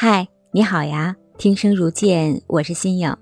[0.00, 1.16] 嗨，你好呀！
[1.38, 3.12] 听声如见，我是新颖。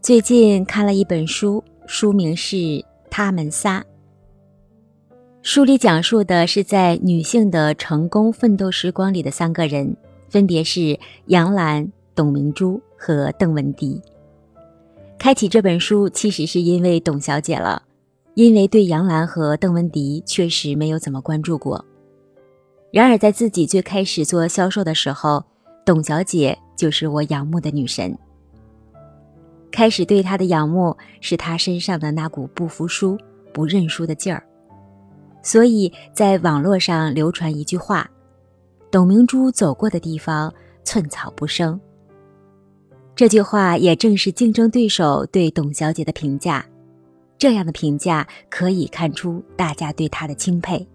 [0.00, 2.56] 最近看了一本书，书名是
[3.10, 3.80] 《他们仨》。
[5.42, 9.94] 书里讲述的是在女性的成功奋斗时光里的三个人，
[10.30, 14.00] 分别是杨澜、董明珠和邓文迪。
[15.18, 17.82] 开启这本书其实是因为董小姐了，
[18.32, 21.84] 因为对杨澜和邓文迪确实没有怎么关注过。
[22.92, 25.42] 然而，在自己最开始做销售的时候，
[25.82, 28.16] 董小姐就是我仰慕的女神。
[29.70, 33.16] 开始对她的仰慕，是她身上的那股不服输、
[33.50, 34.44] 不认输的劲儿。
[35.42, 38.08] 所以在网络上流传一句话
[38.92, 40.52] ：“董明珠走过的地方，
[40.84, 41.80] 寸草不生。”
[43.16, 46.62] 这句话也正是竞争对手对董小姐的评价。
[47.38, 50.86] 这样的评价可以看出大家对她的钦佩。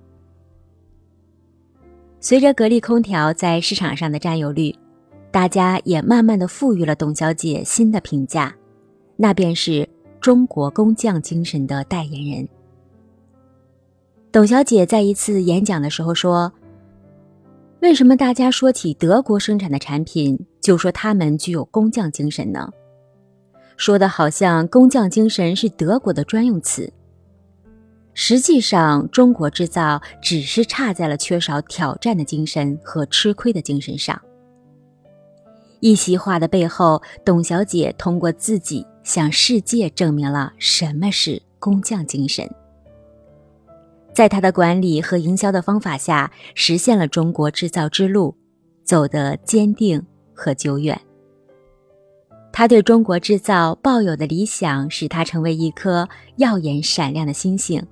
[2.19, 4.75] 随着格力空调在市场上的占有率，
[5.31, 8.53] 大家也慢慢的赋予了董小姐新的评价，
[9.15, 9.87] 那便是
[10.19, 12.49] 中国工匠精神的代言人。
[14.31, 16.51] 董小姐在一次演讲的时候说
[17.81, 22.69] ：“为什么大家说起德国生产的产品，就说他们具有工匠精神呢？
[23.77, 26.91] 说的好像工匠精神是德国的专用词。”
[28.19, 34.19] 实际上，中国制造只是差在了缺少挑战的精神和吃亏的精神上。
[35.81, 42.49] 一席话的背后，董小姐通过自己向世界证明了什么是工匠精神。
[44.15, 48.35] 在她的管理和营销的方法下，实现了中国制造之路
[48.83, 50.99] 走得坚定和久远。
[52.51, 57.85] 她对中国制造抱有的理想，使她成为一颗耀眼闪亮的星星。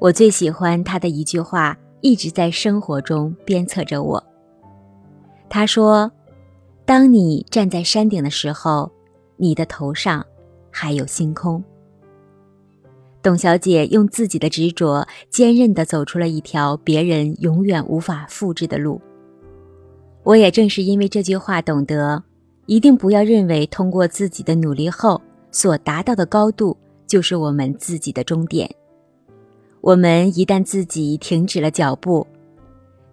[0.00, 4.22] 我最喜欢他的一句话，一直在生活中鞭策着我。
[5.48, 6.10] 他说
[6.86, 8.90] ：“当你站在山顶的时候，
[9.36, 10.24] 你的头上
[10.70, 11.62] 还有星空。”
[13.20, 19.00] 董小姐用自己的执着，坚韧地走出了一条别人永远无法复制的路。
[20.22, 22.22] 我也正是因为这句话，懂得
[22.66, 26.76] 一定不要认为通过自己的努力后所达到的高度，
[27.08, 28.72] 就是我们自己的终点。
[29.88, 32.26] 我们一旦自己停止了脚步，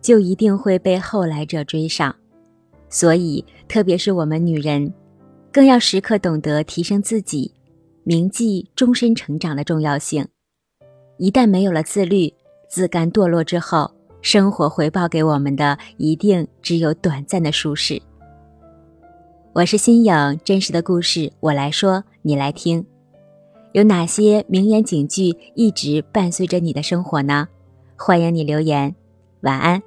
[0.02, 2.14] 就一定会被后来者追上。
[2.90, 4.94] 所以，特别是我们女人，
[5.54, 7.54] 更要时刻懂得提升自己，
[8.04, 10.28] 铭记终身成长的重要性。
[11.18, 12.34] 一旦没有了自律，
[12.68, 13.90] 自甘堕落之后，
[14.22, 18.02] 生活回报给我们的一定只有短暂的舒适。
[19.54, 22.86] 我是新颖，真实的故事我来说，你来听。
[23.76, 27.50] 有哪些名言警句一直伴随着你的生活呢？
[27.98, 28.96] 欢迎你留言。
[29.42, 29.84] 晚安。